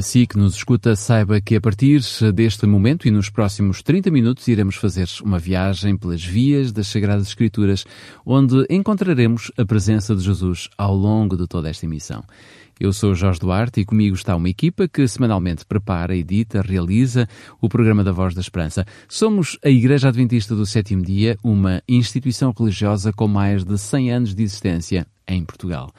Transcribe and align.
Para 0.00 0.06
si 0.06 0.26
que 0.26 0.38
nos 0.38 0.54
escuta, 0.56 0.96
saiba 0.96 1.42
que 1.42 1.54
a 1.56 1.60
partir 1.60 2.00
deste 2.32 2.66
momento 2.66 3.06
e 3.06 3.10
nos 3.10 3.28
próximos 3.28 3.82
30 3.82 4.10
minutos 4.10 4.48
iremos 4.48 4.76
fazer 4.76 5.06
uma 5.22 5.38
viagem 5.38 5.94
pelas 5.94 6.24
vias 6.24 6.72
das 6.72 6.86
Sagradas 6.86 7.26
Escrituras, 7.26 7.84
onde 8.24 8.64
encontraremos 8.70 9.52
a 9.58 9.64
presença 9.66 10.16
de 10.16 10.22
Jesus 10.22 10.70
ao 10.78 10.96
longo 10.96 11.36
de 11.36 11.46
toda 11.46 11.68
esta 11.68 11.84
emissão. 11.84 12.24
Eu 12.80 12.94
sou 12.94 13.14
Jorge 13.14 13.40
Duarte 13.40 13.82
e 13.82 13.84
comigo 13.84 14.16
está 14.16 14.34
uma 14.34 14.48
equipa 14.48 14.88
que 14.88 15.06
semanalmente 15.06 15.66
prepara, 15.66 16.16
edita, 16.16 16.62
realiza 16.62 17.28
o 17.60 17.68
programa 17.68 18.02
da 18.02 18.10
Voz 18.10 18.34
da 18.34 18.40
Esperança. 18.40 18.86
Somos 19.06 19.58
a 19.62 19.68
Igreja 19.68 20.08
Adventista 20.08 20.56
do 20.56 20.64
Sétimo 20.64 21.02
Dia, 21.02 21.36
uma 21.44 21.82
instituição 21.86 22.54
religiosa 22.58 23.12
com 23.12 23.28
mais 23.28 23.64
de 23.64 23.76
100 23.76 24.12
anos 24.12 24.34
de 24.34 24.42
existência 24.44 25.06
em 25.30 25.44
Portugal. 25.44 25.90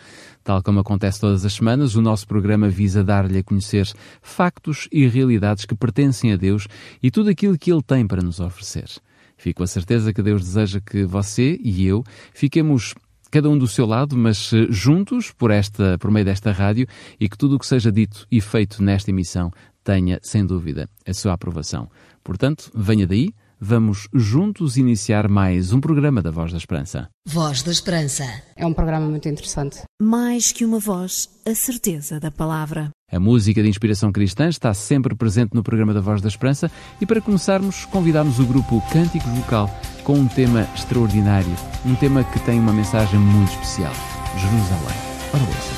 Tal 0.43 0.61
como 0.61 0.79
acontece 0.79 1.19
todas 1.19 1.45
as 1.45 1.53
semanas, 1.53 1.95
o 1.95 2.01
nosso 2.01 2.27
programa 2.27 2.69
visa 2.69 3.03
dar-lhe 3.03 3.39
a 3.39 3.43
conhecer 3.43 3.87
factos 4.21 4.87
e 4.91 5.07
realidades 5.07 5.65
que 5.65 5.75
pertencem 5.75 6.33
a 6.33 6.35
Deus 6.35 6.67
e 7.01 7.09
tudo 7.09 7.29
aquilo 7.29 7.57
que 7.57 7.71
Ele 7.71 7.81
tem 7.81 8.05
para 8.05 8.21
nos 8.21 8.39
oferecer. 8.39 8.89
Fico 9.37 9.63
a 9.63 9.67
certeza 9.67 10.13
que 10.13 10.21
Deus 10.21 10.43
deseja 10.43 10.79
que 10.79 11.03
você 11.03 11.59
e 11.63 11.85
eu 11.85 12.03
fiquemos 12.33 12.93
cada 13.31 13.49
um 13.49 13.57
do 13.57 13.67
seu 13.67 13.85
lado, 13.85 14.17
mas 14.17 14.51
eh, 14.51 14.67
juntos 14.69 15.31
por 15.31 15.51
esta, 15.51 15.97
por 15.97 16.11
meio 16.11 16.25
desta 16.25 16.51
rádio 16.51 16.85
e 17.19 17.29
que 17.29 17.37
tudo 17.37 17.55
o 17.55 17.59
que 17.59 17.65
seja 17.65 17.91
dito 17.91 18.27
e 18.29 18.41
feito 18.41 18.83
nesta 18.83 19.09
emissão 19.09 19.49
tenha, 19.83 20.19
sem 20.21 20.45
dúvida, 20.45 20.89
a 21.07 21.13
sua 21.13 21.33
aprovação. 21.33 21.89
Portanto, 22.23 22.69
venha 22.75 23.07
daí, 23.07 23.33
vamos 23.63 24.07
juntos 24.11 24.75
iniciar 24.75 25.27
mais 25.27 25.71
um 25.71 25.79
programa 25.79 26.19
da 26.19 26.31
Voz 26.31 26.51
da 26.51 26.57
Esperança. 26.57 27.07
Voz 27.27 27.61
da 27.61 27.71
Esperança. 27.71 28.25
É 28.55 28.65
um 28.65 28.73
programa 28.73 29.05
muito 29.05 29.29
interessante. 29.29 29.81
Mais 30.01 30.51
que 30.51 30.65
uma 30.65 30.79
voz, 30.79 31.29
a 31.45 31.53
certeza 31.53 32.19
da 32.19 32.31
palavra. 32.31 32.89
A 33.11 33.19
música 33.19 33.61
de 33.61 33.69
inspiração 33.69 34.11
cristã 34.11 34.49
está 34.49 34.73
sempre 34.73 35.13
presente 35.13 35.53
no 35.53 35.61
programa 35.61 35.93
da 35.93 36.01
Voz 36.01 36.21
da 36.21 36.27
Esperança 36.27 36.71
e 36.99 37.05
para 37.05 37.21
começarmos, 37.21 37.85
convidamos 37.85 38.39
o 38.39 38.45
grupo 38.45 38.81
Cânticos 38.91 39.29
Vocal 39.33 39.69
com 40.03 40.13
um 40.13 40.27
tema 40.27 40.67
extraordinário, 40.73 41.55
um 41.85 41.93
tema 41.93 42.23
que 42.23 42.39
tem 42.39 42.59
uma 42.59 42.73
mensagem 42.73 43.19
muito 43.19 43.51
especial. 43.51 43.93
Jerusalém. 44.37 44.97
Ora, 45.33 45.43
ouça. 45.43 45.70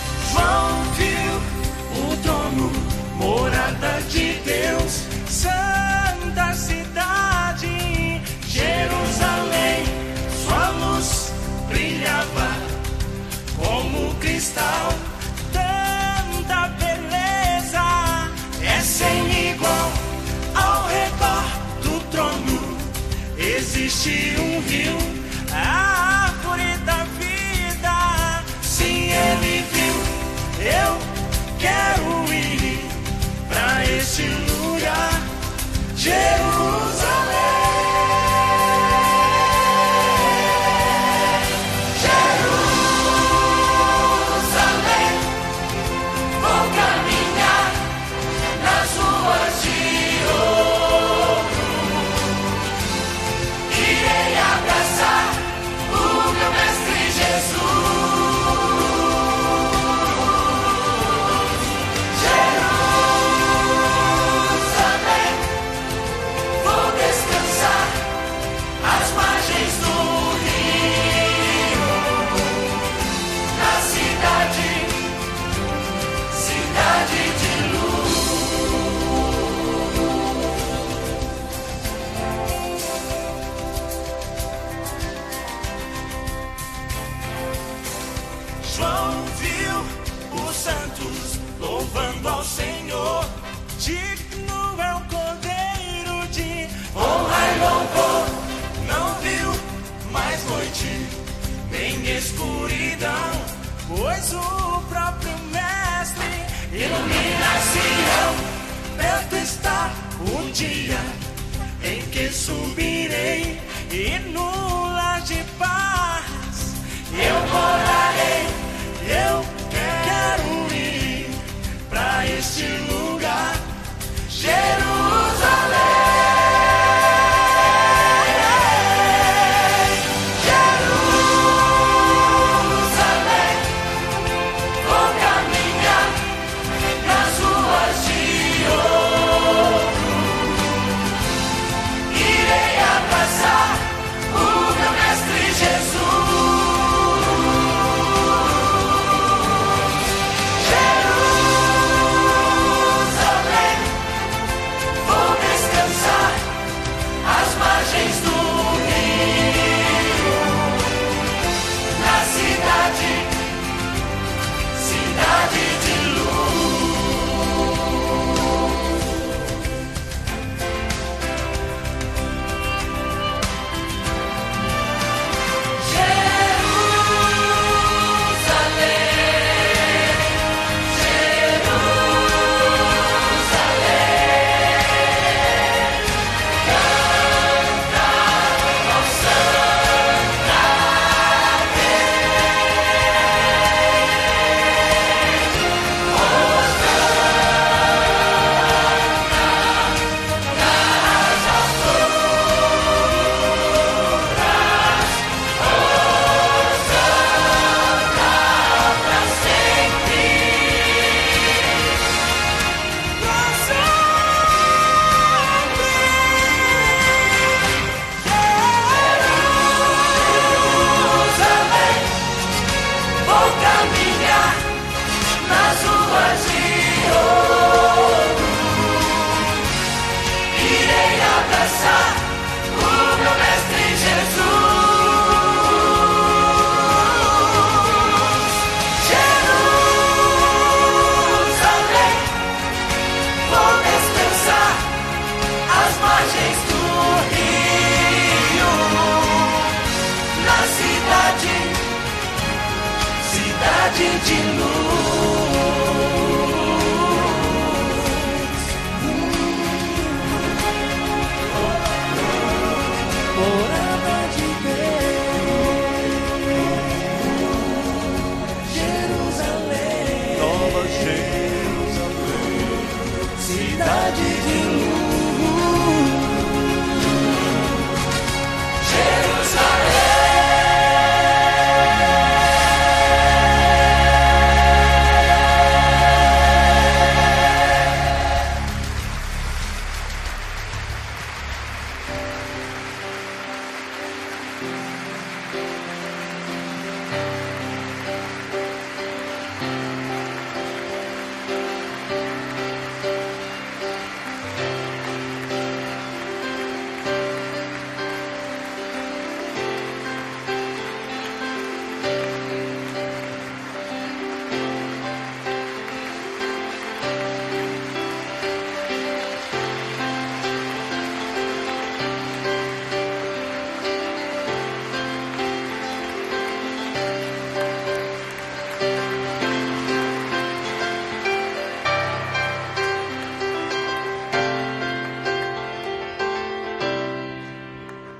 Como 14.56 14.93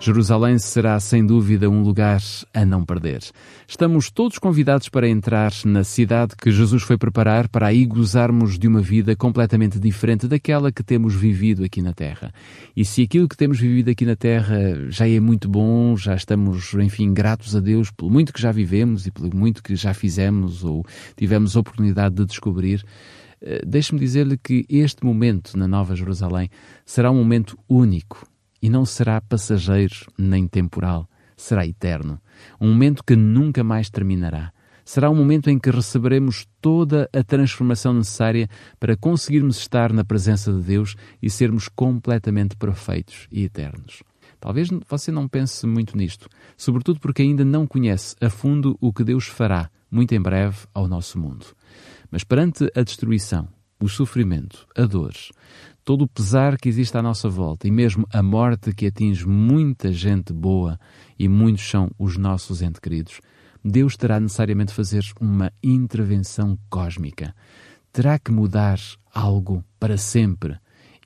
Jerusalém 0.06 0.60
será 0.60 1.00
sem 1.00 1.26
dúvida 1.26 1.70
um 1.70 1.82
lugar 1.82 2.22
a 2.54 2.66
não 2.66 2.84
perder. 2.84 3.22
Estamos 3.66 4.12
todos 4.12 4.38
convidados 4.38 4.90
para 4.90 5.08
entrar 5.08 5.54
na 5.64 5.86
cidade 5.86 6.36
que 6.36 6.52
Jesus 6.52 6.84
foi 6.84 6.98
preparar 6.98 7.48
para 7.48 7.68
aí 7.68 7.86
gozarmos 7.86 8.60
de 8.60 8.68
uma 8.68 8.82
vida 8.82 9.16
completamente 9.16 9.80
diferente 9.80 10.28
daquela 10.28 10.74
que 10.74 10.84
temos 10.84 11.16
vivido 11.16 11.64
aqui 11.64 11.82
na 11.82 11.94
Terra. 11.94 12.34
E 12.76 12.84
se 12.84 13.02
aquilo 13.04 13.30
que 13.30 13.38
temos 13.38 13.62
vivido 13.62 13.92
aqui 13.92 14.06
na 14.06 14.18
Terra 14.18 14.58
já 14.90 15.08
é 15.08 15.22
muito 15.22 15.48
bom, 15.48 15.96
já 15.96 16.16
estamos, 16.16 16.74
enfim, 16.74 17.14
gratos 17.14 17.56
a 17.56 17.62
Deus 17.62 17.90
pelo 17.90 18.12
muito 18.12 18.34
que 18.34 18.42
já 18.42 18.52
vivemos 18.52 19.08
e 19.08 19.12
pelo 19.12 19.34
muito 19.34 19.64
que 19.64 19.74
já 19.74 19.94
fizemos 19.94 20.66
ou 20.66 20.86
tivemos 21.16 21.56
oportunidade 21.56 22.16
de 22.16 22.26
descobrir, 22.26 22.84
eh, 23.42 23.62
deixe-me 23.66 24.02
dizer-lhe 24.02 24.38
que 24.38 24.66
este 24.68 25.06
momento 25.06 25.58
na 25.58 25.66
Nova 25.66 25.96
Jerusalém 25.96 26.50
será 26.86 27.10
um 27.10 27.16
momento 27.16 27.58
único 27.70 28.33
e 28.64 28.70
não 28.70 28.86
será 28.86 29.20
passageiro 29.20 29.94
nem 30.18 30.48
temporal, 30.48 31.06
será 31.36 31.68
eterno. 31.68 32.18
Um 32.62 32.70
momento 32.70 33.04
que 33.04 33.14
nunca 33.14 33.62
mais 33.62 33.90
terminará. 33.90 34.54
Será 34.86 35.10
um 35.10 35.16
momento 35.16 35.50
em 35.50 35.60
que 35.60 35.70
receberemos 35.70 36.48
toda 36.62 37.10
a 37.14 37.22
transformação 37.24 37.94
necessária 37.94 38.50
para 38.80 38.96
conseguirmos 38.96 39.58
estar 39.58 39.92
na 39.92 40.06
presença 40.06 40.52
de 40.54 40.62
Deus 40.62 40.96
e 41.22 41.30
sermos 41.30 41.68
completamente 41.68 42.56
perfeitos 42.56 43.28
e 43.30 43.44
eternos. 43.44 44.02
Talvez 44.40 44.70
você 44.90 45.12
não 45.12 45.28
pense 45.28 45.68
muito 45.68 45.98
nisto, 45.98 46.30
sobretudo 46.56 47.02
porque 47.02 47.22
ainda 47.22 47.44
não 47.44 47.68
conhece 47.68 48.16
a 48.22 48.30
fundo 48.30 48.78
o 48.80 48.94
que 48.94 49.04
Deus 49.04 49.26
fará, 49.26 49.70
muito 49.92 50.16
em 50.16 50.22
breve, 50.22 50.60
ao 50.74 50.88
nosso 50.88 51.20
mundo. 51.20 51.48
Mas 52.10 52.24
perante 52.24 52.70
a 52.76 52.82
destruição, 52.82 53.48
o 53.80 53.90
sofrimento, 53.90 54.66
a 54.76 54.86
dor, 54.86 55.14
todo 55.84 56.04
o 56.04 56.08
pesar 56.08 56.58
que 56.58 56.70
existe 56.70 56.98
à 56.98 57.02
nossa 57.02 57.30
volta 57.30 57.68
e 57.68 57.72
mesmo 57.72 58.08
a 58.12 58.24
morte 58.24 58.74
que 58.74 58.88
atinge 58.88 59.28
muita 59.28 59.92
gente 59.92 60.32
boa 60.32 60.80
e 61.20 61.28
muitos 61.28 61.70
são 61.70 61.92
os 61.98 62.18
nossos 62.18 62.62
entes 62.62 62.80
queridos, 62.80 63.20
Deus 63.64 63.96
terá 63.96 64.20
necessariamente 64.20 64.70
de 64.70 64.76
fazer 64.76 65.04
uma 65.20 65.52
intervenção 65.62 66.58
cósmica. 66.70 67.36
Terá 67.92 68.18
que 68.18 68.32
mudar 68.32 68.80
algo 69.14 69.64
para 69.80 69.98
sempre. 69.98 70.58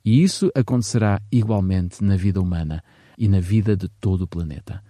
E 0.04 0.22
isso 0.22 0.50
acontecerá 0.54 1.20
igualmente 1.30 2.02
na 2.02 2.16
vida 2.16 2.40
humana 2.40 2.82
e 3.16 3.28
na 3.28 3.40
vida 3.40 3.76
de 3.76 3.88
todo 3.88 4.22
o 4.22 4.28
planeta. 4.28 4.82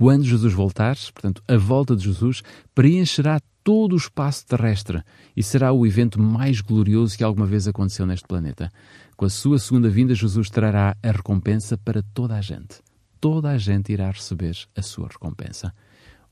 Quando 0.00 0.24
Jesus 0.24 0.54
voltar, 0.54 0.96
portanto, 1.12 1.42
a 1.46 1.58
volta 1.58 1.94
de 1.94 2.04
Jesus 2.04 2.42
preencherá 2.74 3.38
todo 3.62 3.92
o 3.92 3.98
espaço 3.98 4.46
terrestre 4.46 5.02
e 5.36 5.42
será 5.42 5.74
o 5.74 5.86
evento 5.86 6.18
mais 6.18 6.62
glorioso 6.62 7.18
que 7.18 7.22
alguma 7.22 7.44
vez 7.44 7.68
aconteceu 7.68 8.06
neste 8.06 8.26
planeta. 8.26 8.72
Com 9.14 9.26
a 9.26 9.28
sua 9.28 9.58
segunda 9.58 9.90
vinda, 9.90 10.14
Jesus 10.14 10.48
trará 10.48 10.96
a 11.02 11.10
recompensa 11.10 11.76
para 11.76 12.02
toda 12.14 12.34
a 12.34 12.40
gente. 12.40 12.80
Toda 13.20 13.50
a 13.50 13.58
gente 13.58 13.92
irá 13.92 14.10
receber 14.10 14.56
a 14.74 14.80
sua 14.80 15.06
recompensa. 15.06 15.70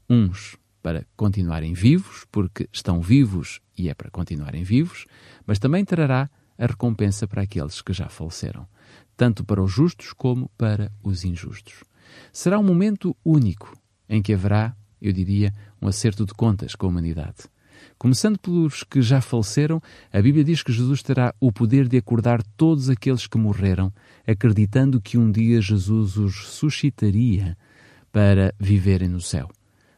Uns 0.09 0.57
para 0.83 1.05
continuarem 1.15 1.75
vivos, 1.75 2.25
porque 2.33 2.67
estão 2.73 3.03
vivos 3.03 3.61
e 3.77 3.91
é 3.91 3.95
para 3.95 4.11
continuarem 4.11 4.65
vivos, 4.65 5.05
mas 5.47 5.59
também 5.59 5.85
trará 5.85 6.31
a 6.57 6.65
recompensa 6.65 7.29
para 7.29 7.43
aqueles 7.43 7.83
que 7.83 7.93
já 7.93 8.09
faleceram, 8.09 8.67
tanto 9.15 9.45
para 9.45 9.63
os 9.63 9.71
justos 9.71 10.15
como 10.15 10.51
para 10.57 10.91
os 11.03 11.23
injustos. 11.23 11.85
Será 12.33 12.59
um 12.59 12.63
momento 12.63 13.17
único 13.25 13.77
em 14.09 14.23
que 14.23 14.33
haverá, 14.33 14.75
eu 15.01 15.13
diria, 15.13 15.53
um 15.81 15.89
acerto 15.89 16.25
de 16.25 16.35
contas 16.35 16.75
com 16.75 16.87
a 16.87 16.89
humanidade. 16.89 17.49
Começando 17.99 18.39
pelos 18.39 18.85
que 18.85 19.03
já 19.03 19.21
faleceram, 19.21 19.83
a 20.13 20.21
Bíblia 20.21 20.45
diz 20.45 20.63
que 20.63 20.73
Jesus 20.73 21.03
terá 21.03 21.35
o 21.41 21.53
poder 21.53 21.89
de 21.89 21.97
acordar 21.97 22.43
todos 22.57 22.89
aqueles 22.89 23.27
que 23.27 23.39
morreram, 23.39 23.93
acreditando 24.27 25.01
que 25.01 25.19
um 25.19 25.31
dia 25.31 25.61
Jesus 25.61 26.17
os 26.17 26.47
suscitaria 26.47 27.57
para 28.13 28.55
viverem 28.59 29.09
no 29.09 29.21
céu. 29.21 29.49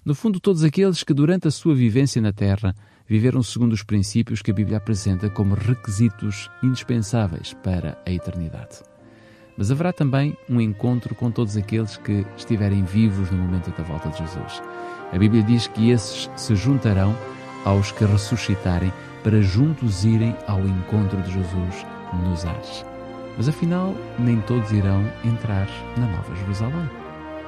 No 0.05 0.15
fundo, 0.15 0.41
todos 0.41 0.65
aqueles 0.65 1.03
que 1.03 1.13
durante 1.13 1.47
a 1.47 1.51
sua 1.51 1.75
vivência 1.75 2.23
na 2.23 2.33
terra 2.33 2.75
viveram 3.07 3.43
segundo 3.43 3.73
os 3.73 3.83
princípios 3.83 4.41
que 4.41 4.51
a 4.51 4.55
Bíblia 4.55 4.79
apresenta 4.79 5.29
como 5.29 5.55
requisitos 5.55 6.49
indispensáveis 6.63 7.53
para 7.63 8.01
a 8.07 8.11
eternidade. 8.11 8.90
Mas 9.61 9.71
haverá 9.71 9.93
também 9.93 10.35
um 10.49 10.59
encontro 10.59 11.15
com 11.15 11.31
todos 11.31 11.55
aqueles 11.55 11.99
que 11.99 12.25
estiverem 12.35 12.83
vivos 12.83 13.31
no 13.31 13.37
momento 13.37 13.71
da 13.77 13.85
volta 13.85 14.09
de 14.09 14.17
Jesus. 14.17 14.63
A 15.13 15.19
Bíblia 15.19 15.43
diz 15.43 15.67
que 15.67 15.91
esses 15.91 16.31
se 16.35 16.55
juntarão 16.55 17.15
aos 17.63 17.93
que 17.93 18.07
ressuscitarem 18.07 18.91
para 19.23 19.43
juntos 19.43 20.03
irem 20.03 20.35
ao 20.47 20.61
encontro 20.61 21.21
de 21.21 21.33
Jesus 21.33 21.87
nos 22.25 22.47
ares. 22.47 22.87
Mas 23.37 23.51
afinal, 23.51 23.95
nem 24.19 24.41
todos 24.41 24.73
irão 24.73 25.05
entrar 25.27 25.69
na 25.99 26.07
Nova 26.07 26.35
Jerusalém. 26.37 26.89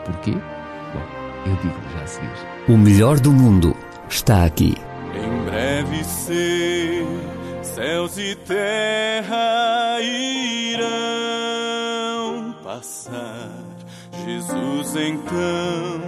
Porquê? 0.04 0.32
Bom, 0.32 1.46
eu 1.46 1.56
digo 1.62 1.80
já 1.94 2.02
a 2.02 2.06
seguir. 2.06 2.28
O 2.68 2.76
melhor 2.76 3.20
do 3.20 3.32
mundo 3.32 3.74
está 4.10 4.44
aqui. 4.44 4.74
Em 5.14 5.44
breve 5.46 6.04
ser, 6.04 7.06
céus 7.62 8.18
e 8.18 8.36
terra 8.36 9.98
irão 10.02 11.81
passar. 12.82 13.48
Jesus 14.26 14.96
então, 14.96 16.00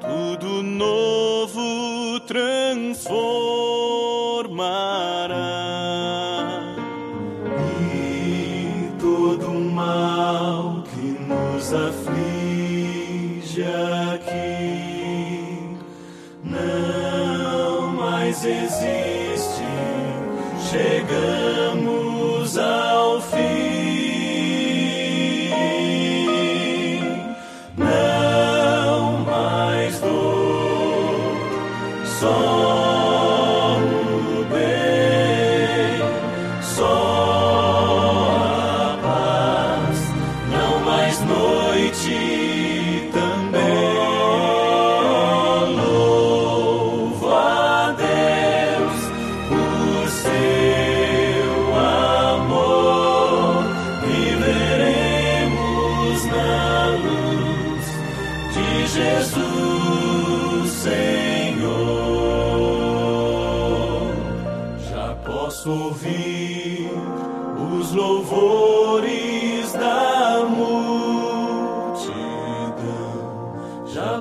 tudo 0.00 0.60
novo 0.60 2.18
transformará. 2.26 3.06
E 7.80 8.90
todo 8.98 9.52
mal 9.52 10.82
que 10.82 11.16
nos 11.22 11.72
aflige 11.72 13.62
aqui 14.12 15.76
não 16.42 17.92
mais 17.92 18.44
existe. 18.44 19.62
Chegamos 20.70 21.69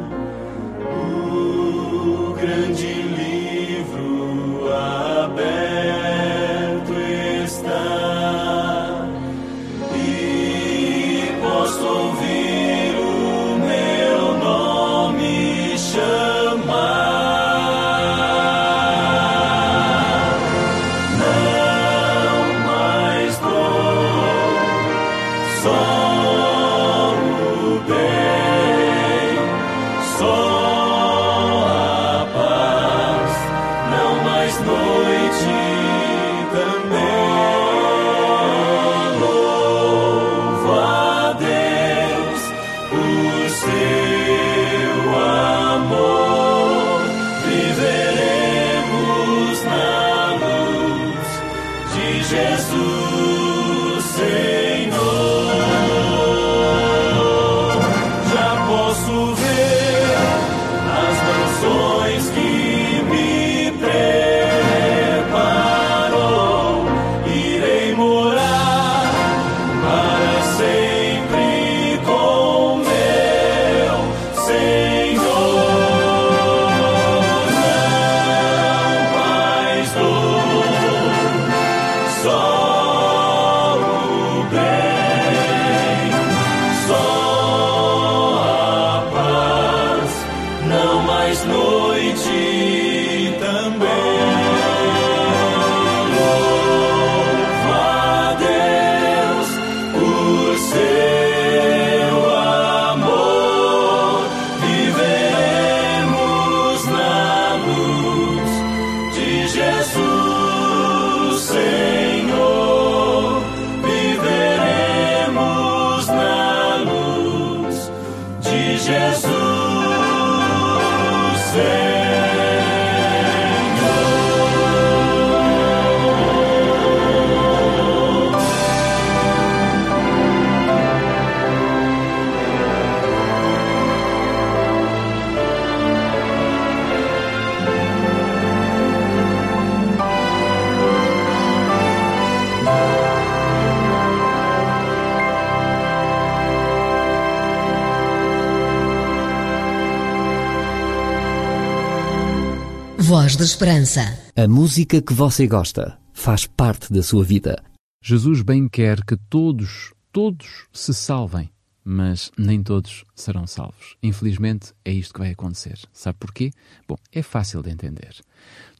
Esperança. 153.47 154.01
A 154.35 154.45
música 154.45 155.01
que 155.01 155.13
você 155.13 155.47
gosta 155.47 155.97
faz 156.11 156.45
parte 156.45 156.91
da 156.91 157.01
sua 157.01 157.23
vida. 157.23 157.63
Jesus 158.03 158.41
bem 158.41 158.67
quer 158.67 159.01
que 159.05 159.15
todos, 159.15 159.93
todos 160.11 160.67
se 160.73 160.93
salvem, 160.93 161.49
mas 161.81 162.29
nem 162.37 162.61
todos 162.61 163.05
serão 163.15 163.47
salvos. 163.47 163.95
Infelizmente 164.03 164.73
é 164.83 164.91
isto 164.91 165.13
que 165.13 165.21
vai 165.21 165.31
acontecer. 165.31 165.79
Sabe 165.93 166.17
porquê? 166.19 166.51
Bom, 166.85 166.97
é 167.09 167.21
fácil 167.21 167.63
de 167.63 167.69
entender. 167.69 168.17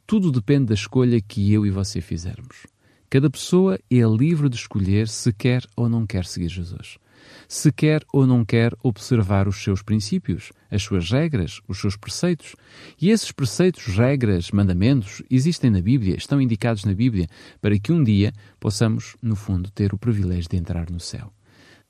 Tudo 0.06 0.30
depende 0.30 0.66
da 0.66 0.74
escolha 0.74 1.18
que 1.18 1.50
eu 1.50 1.64
e 1.64 1.70
você 1.70 2.02
fizermos. 2.02 2.66
Cada 3.08 3.30
pessoa 3.30 3.78
é 3.90 4.02
livre 4.02 4.50
de 4.50 4.56
escolher 4.56 5.08
se 5.08 5.32
quer 5.32 5.64
ou 5.74 5.88
não 5.88 6.06
quer 6.06 6.26
seguir 6.26 6.50
Jesus. 6.50 6.98
Se 7.46 7.72
quer 7.72 8.02
ou 8.12 8.26
não 8.26 8.44
quer 8.44 8.74
observar 8.82 9.48
os 9.48 9.62
seus 9.62 9.82
princípios, 9.82 10.52
as 10.70 10.82
suas 10.82 11.10
regras, 11.10 11.60
os 11.66 11.80
seus 11.80 11.96
preceitos. 11.96 12.54
E 13.00 13.10
esses 13.10 13.32
preceitos, 13.32 13.86
regras, 13.86 14.50
mandamentos 14.50 15.22
existem 15.30 15.70
na 15.70 15.80
Bíblia, 15.80 16.16
estão 16.16 16.40
indicados 16.40 16.84
na 16.84 16.94
Bíblia, 16.94 17.26
para 17.60 17.78
que 17.78 17.92
um 17.92 18.02
dia 18.02 18.32
possamos, 18.60 19.16
no 19.22 19.34
fundo, 19.34 19.70
ter 19.70 19.94
o 19.94 19.98
privilégio 19.98 20.50
de 20.50 20.56
entrar 20.56 20.90
no 20.90 21.00
céu. 21.00 21.32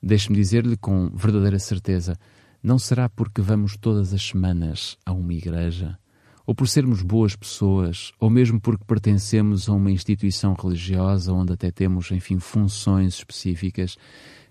Deixe-me 0.02 0.36
dizer-lhe 0.36 0.76
com 0.76 1.10
verdadeira 1.10 1.58
certeza: 1.58 2.16
não 2.62 2.78
será 2.78 3.08
porque 3.08 3.40
vamos 3.40 3.76
todas 3.76 4.12
as 4.12 4.22
semanas 4.22 4.96
a 5.04 5.12
uma 5.12 5.32
igreja, 5.32 5.98
ou 6.46 6.54
por 6.54 6.68
sermos 6.68 7.02
boas 7.02 7.36
pessoas, 7.36 8.12
ou 8.18 8.30
mesmo 8.30 8.60
porque 8.60 8.84
pertencemos 8.84 9.68
a 9.68 9.72
uma 9.72 9.90
instituição 9.90 10.54
religiosa 10.54 11.32
onde 11.32 11.52
até 11.52 11.70
temos, 11.70 12.10
enfim, 12.10 12.38
funções 12.38 13.14
específicas, 13.14 13.96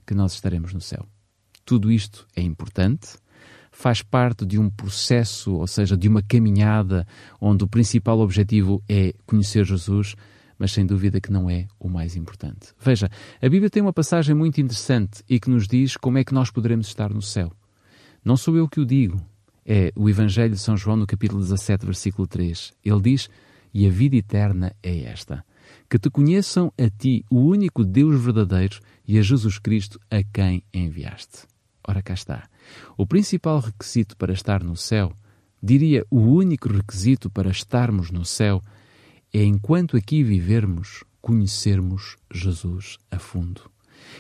que 0.08 0.16
nós 0.16 0.34
estaremos 0.34 0.74
no 0.74 0.80
céu. 0.80 1.06
Tudo 1.66 1.92
isto 1.92 2.26
é 2.34 2.42
importante, 2.42 3.18
faz 3.70 4.02
parte 4.02 4.46
de 4.46 4.58
um 4.58 4.70
processo, 4.70 5.54
ou 5.54 5.68
seja, 5.68 5.98
de 5.98 6.08
uma 6.08 6.24
caminhada 6.24 7.06
onde 7.40 7.66
o 7.66 7.68
principal 7.68 8.20
objetivo 8.20 8.82
é 8.88 9.14
conhecer 9.26 9.66
Jesus, 9.66 10.16
mas 10.58 10.72
sem 10.72 10.86
dúvida 10.86 11.22
que 11.22 11.32
não 11.32 11.50
é 11.50 11.68
o 11.78 11.90
mais 11.90 12.16
importante. 12.16 12.74
Veja, 12.80 13.10
a 13.42 13.50
Bíblia 13.50 13.70
tem 13.70 13.84
uma 13.84 13.94
passagem 13.94 14.34
muito 14.34 14.60
interessante 14.62 15.24
e 15.30 15.40
que 15.40 15.50
nos 15.50 15.68
diz 15.68 15.98
como 15.98 16.18
é 16.18 16.24
que 16.24 16.34
nós 16.34 16.50
poderemos 16.50 16.88
estar 16.88 17.14
no 17.14 17.22
céu. 17.22 17.52
Não 18.24 18.38
sou 18.38 18.58
eu 18.58 18.68
que 18.68 18.80
o 18.80 18.86
digo, 18.86 19.22
é 19.66 19.92
o 19.96 20.10
Evangelho 20.10 20.54
de 20.54 20.60
São 20.60 20.78
João 20.78 20.96
no 20.96 21.06
capítulo 21.06 21.42
17, 21.42 21.86
versículo 21.86 22.26
3. 22.26 22.74
Ele 22.84 23.02
diz: 23.02 23.30
"E 23.74 23.86
a 23.86 23.90
vida 23.90 24.16
eterna 24.16 24.74
é 24.82 25.02
esta: 25.04 25.46
que 25.90 26.00
te 26.00 26.10
conheçam 26.10 26.72
a 26.78 26.90
ti, 26.90 27.24
o 27.30 27.40
único 27.40 27.84
Deus 27.84 28.22
verdadeiro, 28.22 28.80
e 29.08 29.18
a 29.18 29.22
Jesus 29.22 29.58
Cristo 29.58 30.00
a 30.10 30.24
quem 30.24 30.64
enviaste." 30.74 31.48
Ora 31.88 32.02
cá 32.02 32.14
está. 32.14 32.50
O 32.98 33.06
principal 33.06 33.60
requisito 33.60 34.18
para 34.18 34.34
estar 34.34 34.62
no 34.62 34.76
céu, 34.76 35.14
diria 35.64 36.06
o 36.12 36.20
único 36.20 36.68
requisito 36.68 37.30
para 37.30 37.50
estarmos 37.50 38.12
no 38.12 38.26
céu, 38.26 38.62
é 39.34 39.44
enquanto 39.44 39.96
aqui 39.96 40.24
vivermos, 40.24 41.04
conhecermos 41.22 42.18
Jesus 42.34 42.98
a 43.10 43.18
fundo. 43.18 43.62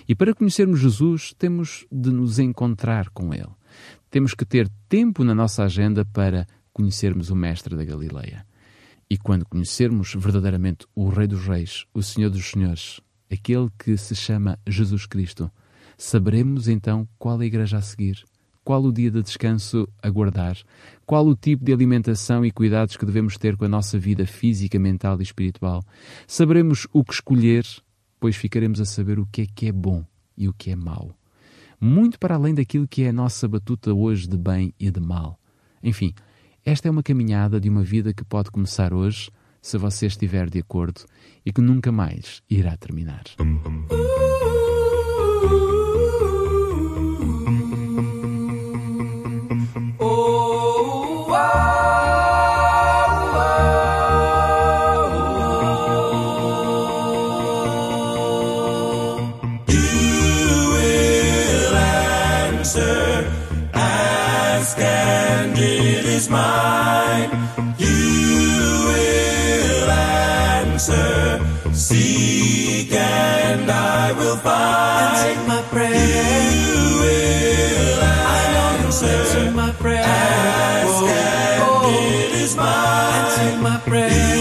E 0.07 0.15
para 0.15 0.33
conhecermos 0.33 0.79
Jesus, 0.79 1.33
temos 1.38 1.86
de 1.91 2.12
nos 2.12 2.39
encontrar 2.39 3.09
com 3.09 3.33
Ele. 3.33 3.50
Temos 4.09 4.33
que 4.33 4.45
ter 4.45 4.69
tempo 4.88 5.24
na 5.24 5.36
nossa 5.36 5.63
agenda 5.63 6.05
para 6.05 6.47
conhecermos 6.71 7.29
o 7.29 7.36
Mestre 7.36 7.75
da 7.75 7.83
Galileia. 7.83 8.47
E 9.10 9.18
quando 9.18 9.46
conhecermos 9.46 10.14
verdadeiramente 10.16 10.86
o 10.94 11.08
Rei 11.08 11.28
dos 11.28 11.46
Reis, 11.46 11.86
o 11.94 12.04
Senhor 12.04 12.30
dos 12.30 12.46
Senhores, 12.46 13.00
aquele 13.32 13.70
que 13.80 13.96
se 13.96 14.14
chama 14.14 14.60
Jesus 14.68 15.06
Cristo, 15.06 15.50
saberemos 15.98 16.68
então 16.68 17.08
qual 17.18 17.40
a 17.40 17.46
igreja 17.46 17.78
a 17.78 17.82
seguir, 17.82 18.24
qual 18.66 18.84
o 18.84 18.92
dia 18.92 19.10
de 19.10 19.24
descanso 19.24 19.88
a 20.04 20.10
guardar, 20.10 20.58
qual 21.06 21.26
o 21.26 21.38
tipo 21.38 21.64
de 21.64 21.72
alimentação 21.72 22.46
e 22.46 22.52
cuidados 22.52 22.98
que 22.98 23.06
devemos 23.06 23.38
ter 23.38 23.56
com 23.56 23.64
a 23.64 23.70
nossa 23.70 23.98
vida 23.98 24.26
física, 24.26 24.78
mental 24.78 25.18
e 25.22 25.24
espiritual. 25.24 25.82
Saberemos 26.28 26.86
o 26.92 27.02
que 27.02 27.14
escolher, 27.14 27.66
pois 28.20 28.36
ficaremos 28.36 28.82
a 28.82 28.86
saber 28.86 29.20
o 29.20 29.26
que 29.26 29.44
é 29.44 29.48
que 29.48 29.68
é 29.68 29.72
bom 29.72 30.04
e 30.38 30.50
o 30.50 30.54
que 30.54 30.70
é 30.70 30.76
mau. 30.76 31.16
Muito 31.80 32.20
para 32.20 32.36
além 32.36 32.54
daquilo 32.54 32.86
que 32.86 33.04
é 33.04 33.10
a 33.10 33.14
nossa 33.14 33.48
batuta 33.48 33.94
hoje 33.94 34.28
de 34.28 34.38
bem 34.38 34.74
e 34.78 34.92
de 34.92 35.00
mal. 35.00 35.40
Enfim, 35.82 36.14
esta 36.67 36.89
é 36.89 36.91
uma 36.91 37.01
caminhada 37.01 37.62
de 37.62 37.69
uma 37.69 37.81
vida 37.81 38.13
que 38.13 38.25
pode 38.25 38.51
começar 38.51 38.93
hoje, 38.93 39.31
se 39.62 39.77
você 39.77 40.05
estiver 40.05 40.50
de 40.50 40.59
acordo, 40.59 41.05
e 41.45 41.53
que 41.53 41.62
nunca 41.62 41.93
mais 41.93 42.43
irá 42.50 42.75
terminar. 42.75 43.24
My 79.67 79.74
prayer. 79.74 80.03
Ask 80.03 81.03
and 81.03 81.63
oh, 81.63 81.89
it 81.89 82.31
is 82.41 82.55
mine. 82.55 82.65
answer 82.65 83.57
my 83.62 83.77
prayer. 83.79 84.37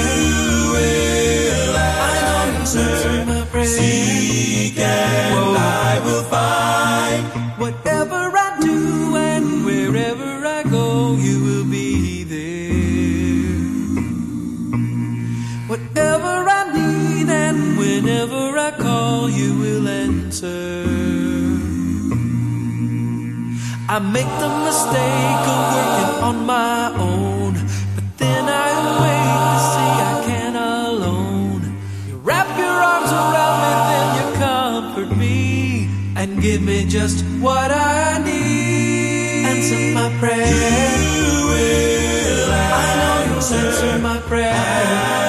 Make 24.13 24.31
the 24.45 24.49
mistake 24.65 25.45
of 25.55 25.61
working 25.75 26.13
on 26.29 26.47
my 26.47 26.93
own, 26.99 27.55
but 27.95 28.07
then 28.19 28.45
I 28.49 28.69
awake 28.87 29.35
to 29.53 29.59
see 29.73 29.95
I 30.13 30.15
can 30.29 30.57
alone. 30.57 31.61
You 32.09 32.17
wrap 32.19 32.49
your 32.59 32.77
arms 32.93 33.11
around 33.13 33.57
me, 33.65 33.73
then 33.93 34.07
you 34.19 34.27
comfort 34.45 35.11
me 35.17 35.89
and 36.17 36.41
give 36.43 36.63
me 36.63 36.85
just 36.85 37.25
what 37.41 37.71
I 37.71 38.19
need. 38.25 39.47
Answer 39.47 39.95
my 39.95 40.09
prayer. 40.21 40.47
You 40.47 41.47
will 41.51 42.51
I 42.53 42.89
know 43.01 43.17
you'll 43.27 43.59
answer 43.65 43.99
my 43.99 44.19
prayer. 44.31 44.55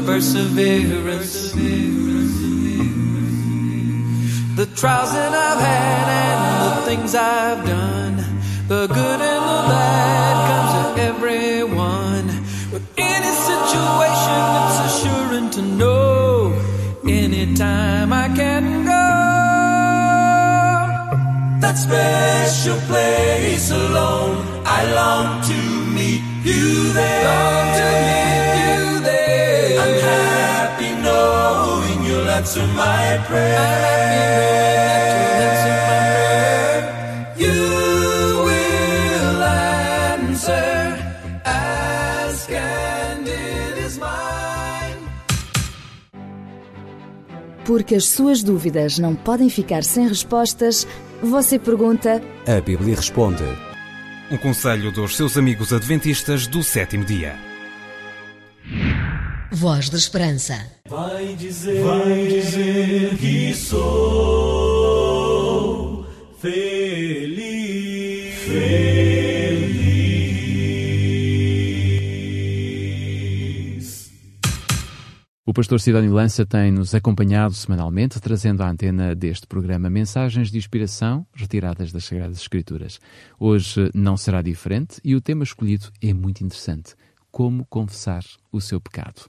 joy, 0.00 0.06
perseverance. 0.06 1.52
The 4.56 4.66
trials 4.74 5.12
that 5.12 5.32
I've 5.32 5.60
had 5.60 6.08
and 6.24 6.40
the 6.66 6.82
things 6.86 7.14
I've 7.14 7.64
done, 7.64 8.16
the 8.66 8.86
good 8.88 9.20
and 9.20 9.44
the 9.52 9.62
bad 9.68 10.36
comes 10.48 10.72
to 10.96 11.02
everyone. 11.02 12.26
With 12.72 12.86
any 12.98 13.32
situation, 13.50 14.40
it's 14.58 14.78
assuring 14.88 15.50
to 15.50 15.62
know 15.62 16.52
anytime 17.06 18.12
I 18.12 18.28
can 18.34 18.84
go. 18.84 19.06
That 21.60 21.76
special 21.76 22.78
place 22.88 23.70
alone. 23.70 24.44
I 24.64 24.84
long 24.92 25.42
to 25.42 25.54
meet 25.94 26.22
you 26.44 26.92
there. 26.92 28.27
Knowing 32.38 32.46
you'll 32.46 32.46
answer 32.46 32.66
my 32.68 33.18
prayer. 33.26 33.58
You 37.36 38.44
will 38.44 39.42
answer. 39.42 40.96
Ask 41.44 42.50
and 42.50 43.26
it 43.26 43.78
is 43.86 43.98
mine. 43.98 45.08
Porque 47.64 47.96
as 47.96 48.08
suas 48.08 48.42
dúvidas 48.42 48.98
não 48.98 49.14
podem 49.14 49.50
ficar 49.50 49.84
sem 49.84 50.08
respostas, 50.08 50.86
você 51.22 51.58
pergunta 51.58 52.22
A 52.46 52.60
Bíblia 52.60 52.96
responde. 52.96 53.44
Um 54.30 54.36
conselho 54.36 54.92
dos 54.92 55.16
seus 55.16 55.38
amigos 55.38 55.72
adventistas 55.72 56.46
do 56.46 56.62
sétimo 56.62 57.02
dia. 57.04 57.34
Voz 59.50 59.88
da 59.88 59.96
Esperança. 59.96 60.70
Vai 60.86 61.34
dizer, 61.34 61.82
vai 61.82 62.26
dizer 62.26 63.16
que 63.16 63.54
sou 63.54 64.86
feliz, 66.38 68.34
feliz. 68.44 69.88
O 75.46 75.54
pastor 75.54 75.80
Sidónio 75.80 76.12
Lança 76.12 76.44
tem-nos 76.44 76.94
acompanhado 76.94 77.54
semanalmente, 77.54 78.20
trazendo 78.20 78.62
à 78.62 78.68
antena 78.68 79.14
deste 79.14 79.46
programa 79.46 79.88
mensagens 79.88 80.50
de 80.50 80.58
inspiração 80.58 81.26
retiradas 81.32 81.90
das 81.90 82.04
Sagradas 82.04 82.36
Escrituras. 82.36 83.00
Hoje 83.40 83.90
não 83.94 84.14
será 84.14 84.42
diferente 84.42 85.00
e 85.02 85.16
o 85.16 85.22
tema 85.22 85.42
escolhido 85.42 85.90
é 86.02 86.12
muito 86.12 86.44
interessante: 86.44 86.94
como 87.30 87.66
confessar 87.66 88.24
o 88.50 88.60
seu 88.60 88.80
pecado. 88.80 89.28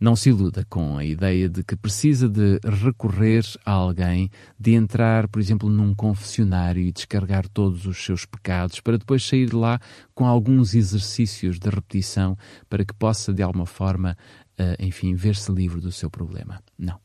Não 0.00 0.16
se 0.16 0.30
iluda 0.30 0.64
com 0.70 0.96
a 0.96 1.04
ideia 1.04 1.46
de 1.46 1.62
que 1.62 1.76
precisa 1.76 2.26
de 2.26 2.58
recorrer 2.64 3.44
a 3.66 3.72
alguém, 3.72 4.30
de 4.58 4.72
entrar, 4.72 5.28
por 5.28 5.40
exemplo, 5.40 5.68
num 5.68 5.94
confessionário 5.94 6.82
e 6.82 6.90
descarregar 6.90 7.46
todos 7.46 7.84
os 7.84 8.02
seus 8.02 8.24
pecados, 8.24 8.80
para 8.80 8.96
depois 8.96 9.22
sair 9.22 9.50
de 9.50 9.56
lá 9.56 9.78
com 10.14 10.26
alguns 10.26 10.74
exercícios 10.74 11.58
de 11.58 11.68
repetição 11.68 12.34
para 12.66 12.82
que 12.82 12.94
possa, 12.94 13.30
de 13.30 13.42
alguma 13.42 13.66
forma, 13.66 14.16
uh, 14.58 14.82
enfim, 14.82 15.14
ver-se 15.14 15.52
livre 15.52 15.82
do 15.82 15.92
seu 15.92 16.08
problema. 16.08 16.62
Não. 16.78 16.98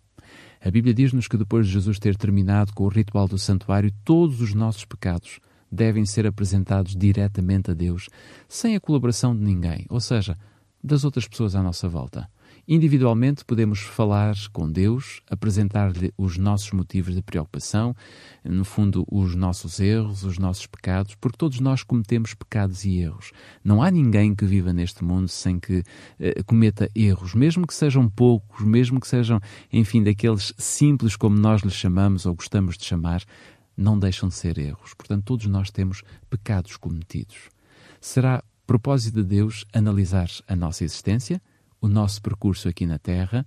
A 0.63 0.71
Bíblia 0.71 0.93
diz-nos 0.93 1.27
que 1.27 1.37
depois 1.37 1.67
de 1.67 1.73
Jesus 1.73 1.99
ter 1.99 2.15
terminado 2.15 2.73
com 2.73 2.85
o 2.85 2.87
ritual 2.87 3.27
do 3.27 3.37
santuário, 3.37 3.91
todos 4.05 4.39
os 4.39 4.53
nossos 4.53 4.85
pecados 4.85 5.41
devem 5.75 6.05
ser 6.05 6.25
apresentados 6.25 6.95
diretamente 6.95 7.71
a 7.71 7.73
Deus, 7.73 8.09
sem 8.47 8.75
a 8.75 8.79
colaboração 8.79 9.35
de 9.35 9.43
ninguém, 9.43 9.85
ou 9.89 9.99
seja, 9.99 10.37
das 10.83 11.03
outras 11.03 11.27
pessoas 11.27 11.55
à 11.55 11.61
nossa 11.61 11.87
volta. 11.87 12.27
Individualmente 12.67 13.45
podemos 13.45 13.79
falar 13.81 14.33
com 14.51 14.71
Deus, 14.71 15.21
apresentar-lhe 15.29 16.11
os 16.17 16.35
nossos 16.35 16.71
motivos 16.71 17.13
de 17.13 17.21
preocupação, 17.21 17.95
no 18.43 18.65
fundo, 18.65 19.05
os 19.11 19.35
nossos 19.35 19.79
erros, 19.79 20.23
os 20.23 20.39
nossos 20.39 20.65
pecados, 20.65 21.13
porque 21.13 21.37
todos 21.37 21.59
nós 21.59 21.83
cometemos 21.83 22.33
pecados 22.33 22.83
e 22.83 22.97
erros. 22.97 23.31
Não 23.63 23.83
há 23.83 23.91
ninguém 23.91 24.33
que 24.33 24.45
viva 24.45 24.73
neste 24.73 25.03
mundo 25.03 25.27
sem 25.27 25.59
que 25.59 25.83
eh, 26.19 26.41
cometa 26.43 26.89
erros, 26.95 27.35
mesmo 27.35 27.67
que 27.67 27.73
sejam 27.73 28.09
poucos, 28.09 28.65
mesmo 28.65 28.99
que 28.99 29.07
sejam, 29.07 29.39
enfim, 29.71 30.01
daqueles 30.01 30.51
simples 30.57 31.15
como 31.15 31.37
nós 31.37 31.61
lhes 31.61 31.73
chamamos 31.73 32.25
ou 32.25 32.33
gostamos 32.33 32.79
de 32.79 32.85
chamar, 32.85 33.21
não 33.75 33.97
deixam 33.99 34.29
de 34.29 34.35
ser 34.35 34.57
erros. 34.57 34.93
Portanto, 34.93 35.23
todos 35.25 35.45
nós 35.47 35.71
temos 35.71 36.03
pecados 36.29 36.77
cometidos. 36.77 37.49
Será 37.99 38.43
propósito 38.65 39.21
de 39.21 39.23
Deus 39.23 39.65
analisar 39.73 40.29
a 40.47 40.55
nossa 40.55 40.83
existência? 40.83 41.41
o 41.85 41.87
nosso 41.87 42.21
percurso 42.21 42.67
aqui 42.67 42.85
na 42.85 42.97
Terra 42.97 43.45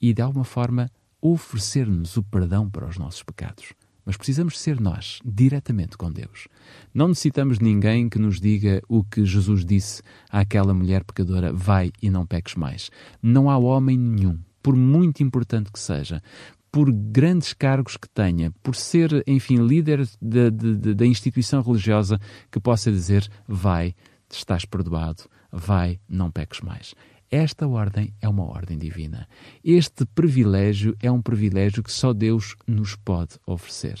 e, 0.00 0.12
de 0.12 0.20
alguma 0.20 0.44
forma, 0.44 0.90
oferecer-nos 1.20 2.16
o 2.16 2.22
perdão 2.22 2.68
para 2.68 2.86
os 2.86 2.98
nossos 2.98 3.22
pecados. 3.22 3.72
Mas 4.04 4.16
precisamos 4.16 4.58
ser 4.58 4.80
nós, 4.80 5.20
diretamente 5.24 5.96
com 5.96 6.10
Deus. 6.10 6.48
Não 6.92 7.08
necessitamos 7.08 7.58
de 7.58 7.64
ninguém 7.64 8.08
que 8.08 8.18
nos 8.18 8.40
diga 8.40 8.82
o 8.88 9.04
que 9.04 9.24
Jesus 9.24 9.64
disse 9.64 10.02
àquela 10.30 10.72
mulher 10.72 11.04
pecadora: 11.04 11.52
vai 11.52 11.92
e 12.02 12.10
não 12.10 12.26
peques 12.26 12.54
mais. 12.54 12.90
Não 13.22 13.50
há 13.50 13.58
homem 13.58 13.98
nenhum, 13.98 14.38
por 14.62 14.74
muito 14.74 15.22
importante 15.22 15.70
que 15.70 15.78
seja, 15.78 16.22
por 16.70 16.92
grandes 16.92 17.52
cargos 17.52 17.96
que 17.96 18.08
tenha, 18.08 18.52
por 18.62 18.74
ser, 18.74 19.22
enfim, 19.26 19.56
líder 19.56 20.08
da 20.20 21.06
instituição 21.06 21.62
religiosa, 21.62 22.20
que 22.50 22.60
possa 22.60 22.90
dizer: 22.90 23.28
vai, 23.46 23.94
estás 24.30 24.64
perdoado, 24.64 25.24
vai, 25.50 25.98
não 26.08 26.30
peques 26.30 26.60
mais. 26.60 26.94
Esta 27.30 27.66
ordem 27.66 28.14
é 28.22 28.28
uma 28.28 28.44
ordem 28.44 28.78
divina. 28.78 29.28
Este 29.62 30.06
privilégio 30.06 30.96
é 31.00 31.10
um 31.10 31.20
privilégio 31.20 31.82
que 31.82 31.92
só 31.92 32.12
Deus 32.12 32.54
nos 32.66 32.96
pode 32.96 33.36
oferecer. 33.46 33.98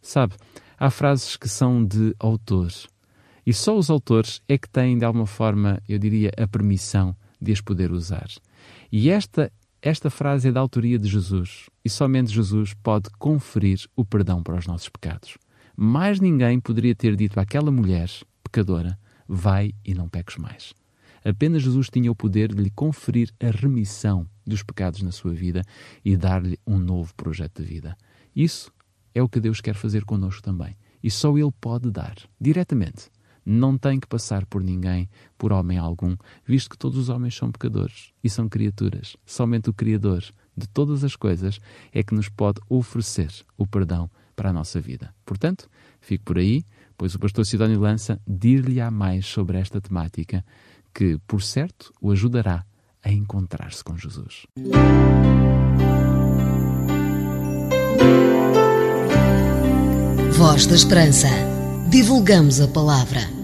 Sabe, 0.00 0.34
há 0.78 0.88
frases 0.88 1.36
que 1.36 1.48
são 1.48 1.84
de 1.84 2.14
autores 2.18 2.86
e 3.50 3.52
só 3.52 3.76
os 3.76 3.90
autores 3.90 4.40
é 4.48 4.58
que 4.58 4.68
têm, 4.68 4.98
de 4.98 5.04
alguma 5.04 5.26
forma, 5.26 5.82
eu 5.88 5.98
diria, 5.98 6.30
a 6.36 6.46
permissão 6.46 7.16
de 7.40 7.52
as 7.52 7.60
poder 7.60 7.90
usar. 7.90 8.28
E 8.92 9.10
esta, 9.10 9.52
esta 9.82 10.10
frase 10.10 10.48
é 10.48 10.52
da 10.52 10.60
autoria 10.60 10.98
de 10.98 11.08
Jesus 11.08 11.70
e 11.82 11.88
somente 11.88 12.32
Jesus 12.32 12.74
pode 12.74 13.08
conferir 13.18 13.80
o 13.96 14.04
perdão 14.04 14.42
para 14.42 14.58
os 14.58 14.66
nossos 14.66 14.90
pecados. 14.90 15.38
Mais 15.74 16.20
ninguém 16.20 16.60
poderia 16.60 16.94
ter 16.94 17.16
dito 17.16 17.40
àquela 17.40 17.70
mulher 17.70 18.10
pecadora: 18.44 18.98
vai 19.26 19.72
e 19.82 19.94
não 19.94 20.06
peques 20.06 20.36
mais. 20.36 20.74
Apenas 21.24 21.62
Jesus 21.62 21.88
tinha 21.88 22.10
o 22.10 22.14
poder 22.14 22.54
de 22.54 22.62
lhe 22.62 22.70
conferir 22.70 23.30
a 23.40 23.50
remissão 23.50 24.26
dos 24.46 24.62
pecados 24.62 25.00
na 25.00 25.12
sua 25.12 25.32
vida 25.32 25.62
e 26.04 26.16
dar-lhe 26.16 26.58
um 26.66 26.78
novo 26.78 27.14
projeto 27.14 27.62
de 27.62 27.68
vida. 27.68 27.96
Isso 28.36 28.70
é 29.14 29.22
o 29.22 29.28
que 29.28 29.40
Deus 29.40 29.60
quer 29.60 29.74
fazer 29.74 30.04
connosco 30.04 30.42
também. 30.42 30.76
E 31.02 31.10
só 31.10 31.36
Ele 31.38 31.52
pode 31.58 31.90
dar, 31.90 32.16
diretamente. 32.38 33.10
Não 33.52 33.76
tem 33.76 33.98
que 33.98 34.06
passar 34.06 34.46
por 34.46 34.62
ninguém, 34.62 35.10
por 35.36 35.52
homem 35.52 35.76
algum, 35.76 36.16
visto 36.46 36.70
que 36.70 36.78
todos 36.78 36.96
os 36.96 37.08
homens 37.08 37.34
são 37.34 37.50
pecadores 37.50 38.12
e 38.22 38.30
são 38.30 38.48
criaturas. 38.48 39.16
Somente 39.26 39.68
o 39.68 39.72
Criador 39.72 40.22
de 40.56 40.68
todas 40.68 41.02
as 41.02 41.16
coisas 41.16 41.58
é 41.92 42.00
que 42.04 42.14
nos 42.14 42.28
pode 42.28 42.60
oferecer 42.68 43.32
o 43.58 43.66
perdão 43.66 44.08
para 44.36 44.50
a 44.50 44.52
nossa 44.52 44.80
vida. 44.80 45.12
Portanto, 45.26 45.68
fico 46.00 46.26
por 46.26 46.38
aí, 46.38 46.64
pois 46.96 47.16
o 47.16 47.18
pastor 47.18 47.44
Sidónio 47.44 47.80
Lança 47.80 48.20
dir-lhe-á 48.24 48.88
mais 48.88 49.26
sobre 49.26 49.58
esta 49.58 49.80
temática 49.80 50.44
que, 50.94 51.18
por 51.26 51.42
certo, 51.42 51.92
o 52.00 52.12
ajudará 52.12 52.64
a 53.02 53.10
encontrar-se 53.10 53.82
com 53.82 53.98
Jesus. 53.98 54.46
Voz 60.34 60.66
da 60.68 60.76
Esperança. 60.76 61.26
Divulgamos 61.90 62.60
a 62.60 62.68
palavra. 62.68 63.39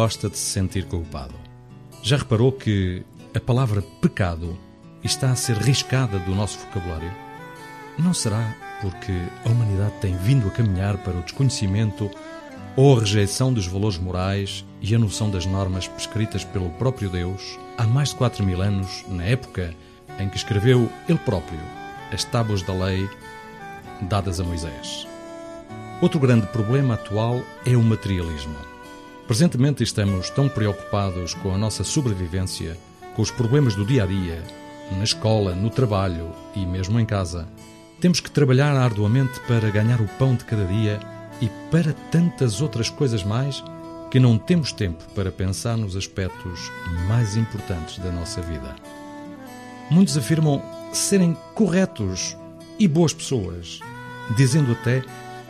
Gosta 0.00 0.30
de 0.30 0.38
se 0.38 0.52
sentir 0.52 0.86
culpado. 0.86 1.34
Já 2.02 2.16
reparou 2.16 2.50
que 2.50 3.04
a 3.34 3.38
palavra 3.38 3.82
pecado 4.00 4.56
está 5.04 5.30
a 5.30 5.36
ser 5.36 5.58
riscada 5.58 6.18
do 6.20 6.34
nosso 6.34 6.58
vocabulário? 6.58 7.12
Não 7.98 8.14
será 8.14 8.56
porque 8.80 9.12
a 9.44 9.50
humanidade 9.50 9.92
tem 10.00 10.16
vindo 10.16 10.48
a 10.48 10.50
caminhar 10.52 10.96
para 10.96 11.18
o 11.18 11.22
desconhecimento 11.22 12.10
ou 12.76 12.96
a 12.96 13.00
rejeição 13.00 13.52
dos 13.52 13.66
valores 13.66 13.98
morais 13.98 14.64
e 14.80 14.94
a 14.94 14.98
noção 14.98 15.30
das 15.30 15.44
normas 15.44 15.86
prescritas 15.86 16.44
pelo 16.44 16.70
próprio 16.70 17.10
Deus 17.10 17.58
há 17.76 17.84
mais 17.84 18.08
de 18.08 18.14
4 18.14 18.42
mil 18.42 18.62
anos, 18.62 19.04
na 19.06 19.24
época 19.24 19.74
em 20.18 20.30
que 20.30 20.38
escreveu 20.38 20.90
ele 21.10 21.18
próprio 21.18 21.60
as 22.10 22.24
tábuas 22.24 22.62
da 22.62 22.72
lei 22.72 23.06
dadas 24.00 24.40
a 24.40 24.44
Moisés. 24.44 25.06
Outro 26.00 26.18
grande 26.18 26.46
problema 26.46 26.94
atual 26.94 27.42
é 27.66 27.76
o 27.76 27.82
materialismo. 27.82 28.79
Presentemente 29.30 29.84
estamos 29.84 30.28
tão 30.28 30.48
preocupados 30.48 31.34
com 31.34 31.54
a 31.54 31.56
nossa 31.56 31.84
sobrevivência, 31.84 32.76
com 33.14 33.22
os 33.22 33.30
problemas 33.30 33.76
do 33.76 33.86
dia 33.86 34.02
a 34.02 34.06
dia, 34.06 34.42
na 34.90 35.04
escola, 35.04 35.54
no 35.54 35.70
trabalho 35.70 36.32
e 36.52 36.66
mesmo 36.66 36.98
em 36.98 37.06
casa. 37.06 37.46
Temos 38.00 38.18
que 38.18 38.28
trabalhar 38.28 38.76
arduamente 38.76 39.38
para 39.46 39.70
ganhar 39.70 40.00
o 40.00 40.08
pão 40.18 40.34
de 40.34 40.44
cada 40.44 40.64
dia 40.64 40.98
e 41.40 41.48
para 41.70 41.92
tantas 42.10 42.60
outras 42.60 42.90
coisas 42.90 43.22
mais 43.22 43.62
que 44.10 44.18
não 44.18 44.36
temos 44.36 44.72
tempo 44.72 45.04
para 45.14 45.30
pensar 45.30 45.76
nos 45.76 45.94
aspectos 45.94 46.68
mais 47.06 47.36
importantes 47.36 48.00
da 48.00 48.10
nossa 48.10 48.42
vida. 48.42 48.74
Muitos 49.92 50.18
afirmam 50.18 50.60
serem 50.92 51.36
corretos 51.54 52.36
e 52.80 52.88
boas 52.88 53.14
pessoas, 53.14 53.78
dizendo 54.36 54.72
até: 54.72 55.04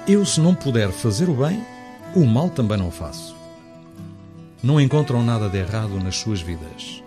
Eu, 0.07 0.27
se 0.27 0.38
não 0.38 0.55
puder 0.55 0.90
fazer 0.90 1.31
o 1.31 1.35
bem, 1.35 1.64
o 2.14 2.27
mal 2.27 2.51
também 2.51 2.77
não 2.77 2.90
faço 2.90 3.39
não 4.62 4.81
encontram 4.81 5.23
nada 5.23 5.49
de 5.49 5.59
errado 5.59 5.99
nas 5.99 6.16
suas 6.16 6.40
vidas, 6.40 7.03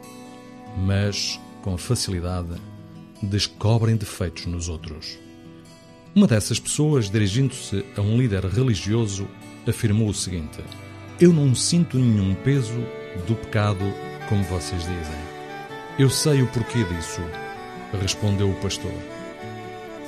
mas, 0.78 1.40
com 1.62 1.78
facilidade, 1.78 2.56
descobrem 3.22 3.96
defeitos 3.96 4.48
nos 4.48 4.70
outros. 4.70 5.20
Uma 6.16 6.28
dessas 6.28 6.60
pessoas, 6.60 7.10
dirigindo-se 7.10 7.86
a 7.96 8.02
um 8.02 8.18
líder 8.18 8.46
religioso, 8.46 9.28
afirmou 9.68 10.10
o 10.10 10.14
seguinte: 10.14 10.60
Eu 11.20 11.32
não 11.32 11.54
sinto 11.54 11.98
nenhum 11.98 12.34
peso 12.36 12.80
do 13.28 13.36
pecado, 13.36 13.86
como 14.30 14.44
vocês 14.46 14.82
dizem. 14.82 15.34
Eu 16.00 16.10
sei 16.10 16.42
o 16.42 16.48
porquê 16.48 16.84
disso, 16.84 17.22
respondeu 18.02 18.50
o 18.50 18.56
pastor. 18.62 18.94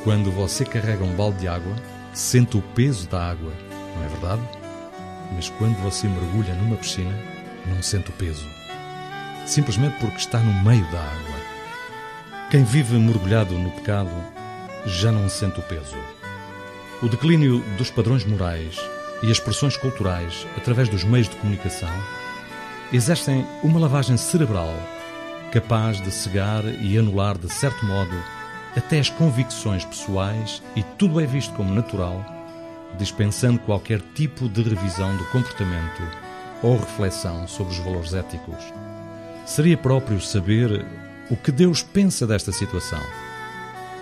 Quando 0.03 0.31
você 0.31 0.65
carrega 0.65 1.03
um 1.03 1.15
balde 1.15 1.39
de 1.39 1.47
água, 1.47 1.75
sente 2.13 2.57
o 2.57 2.61
peso 2.61 3.07
da 3.07 3.29
água, 3.29 3.51
não 3.95 4.03
é 4.03 4.07
verdade? 4.07 4.41
Mas 5.33 5.49
quando 5.49 5.75
você 5.81 6.07
mergulha 6.07 6.55
numa 6.55 6.77
piscina, 6.77 7.34
não 7.67 7.81
sente 7.81 8.09
o 8.09 8.13
peso. 8.13 8.47
Simplesmente 9.45 9.99
porque 9.99 10.17
está 10.17 10.39
no 10.39 10.53
meio 10.63 10.85
da 10.91 10.99
água. 10.99 11.35
Quem 12.49 12.63
vive 12.63 12.97
mergulhado 12.97 13.53
no 13.57 13.71
pecado 13.71 14.11
já 14.85 15.11
não 15.11 15.27
sente 15.29 15.59
o 15.59 15.63
peso. 15.63 15.97
O 17.01 17.09
declínio 17.09 17.59
dos 17.77 17.89
padrões 17.89 18.23
morais 18.25 18.79
e 19.21 19.31
as 19.31 19.39
pressões 19.39 19.77
culturais 19.77 20.45
através 20.57 20.89
dos 20.89 21.03
meios 21.03 21.27
de 21.27 21.35
comunicação 21.35 21.89
exercem 22.93 23.45
uma 23.63 23.79
lavagem 23.79 24.17
cerebral 24.17 24.73
capaz 25.51 26.01
de 26.01 26.11
cegar 26.11 26.63
e 26.81 26.97
anular 26.97 27.37
de 27.37 27.51
certo 27.51 27.85
modo 27.85 28.15
até 28.75 28.99
as 28.99 29.09
convicções 29.09 29.85
pessoais 29.85 30.61
e 30.75 30.83
tudo 30.83 31.21
é 31.21 31.25
visto 31.25 31.53
como 31.53 31.73
natural, 31.73 32.25
dispensando 32.97 33.59
qualquer 33.59 34.01
tipo 34.13 34.49
de 34.49 34.61
revisão 34.61 35.15
do 35.15 35.23
comportamento 35.25 36.01
ou 36.65 36.77
reflexão 36.77 37.47
sobre 37.47 37.73
os 37.73 37.79
valores 37.79 38.15
éticos. 38.15 38.73
Seria 39.45 39.77
próprio 39.77 40.19
saber 40.19 40.83
o 41.29 41.37
que 41.37 41.51
Deus 41.51 41.83
pensa 41.83 42.25
desta 42.25 42.51
situação. 42.51 43.01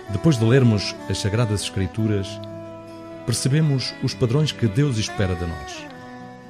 Depois 0.08 0.38
de 0.38 0.44
lermos 0.46 0.96
as 1.10 1.18
Sagradas 1.18 1.60
Escrituras, 1.60 2.26
percebemos 3.26 3.94
os 4.02 4.14
padrões 4.14 4.50
que 4.50 4.66
Deus 4.66 4.96
espera 4.96 5.34
de 5.34 5.44
nós. 5.44 5.86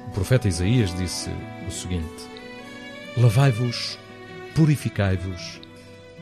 O 0.07 0.11
profeta 0.11 0.47
Isaías 0.47 0.95
disse 0.95 1.29
o 1.67 1.71
seguinte: 1.71 2.29
Lavai-vos, 3.17 3.99
purificai-vos, 4.55 5.59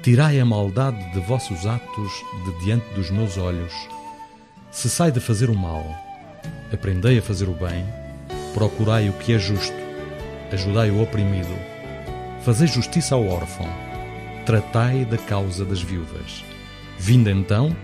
tirai 0.02 0.40
a 0.40 0.46
maldade 0.46 1.12
de 1.14 1.20
vossos 1.20 1.68
atos 1.68 2.12
de 2.46 2.66
diante 2.66 2.92
dos 2.96 3.12
meus 3.12 3.38
olhos. 3.38 3.74
Cessai 4.72 5.12
de 5.12 5.20
fazer 5.20 5.52
o 5.52 5.56
mal, 5.56 5.86
aprendei 6.72 7.20
a 7.20 7.22
fazer 7.22 7.48
o 7.48 7.54
bem 7.54 7.86
Procurai 8.54 9.10
o 9.10 9.14
que 9.14 9.34
é 9.34 9.40
justo, 9.40 9.76
ajudai 10.54 10.92
o 10.92 11.02
oprimido, 11.02 11.54
fazei 12.44 12.68
justiça 12.68 13.16
ao 13.16 13.28
órfão, 13.28 13.68
tratai 14.46 15.04
da 15.04 15.18
causa 15.18 15.66
das 15.66 15.82
viúvas. 15.82 16.46
Vinde 16.98 17.32
então 17.32 17.76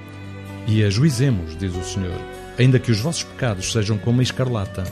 e 0.67 0.83
ajuizemos, 0.83 1.57
diz 1.57 1.75
o 1.75 1.83
Senhor, 1.83 2.19
ainda 2.57 2.79
que 2.79 2.91
os 2.91 2.99
vossos 2.99 3.23
pecados 3.23 3.71
sejam 3.71 3.97
como 3.97 4.19
a 4.19 4.23
escarlata, 4.23 4.83